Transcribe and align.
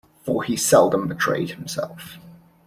For 0.25 0.41
he 0.43 0.55
seldom 0.55 1.07
betrayed 1.07 1.51
himself. 1.51 2.17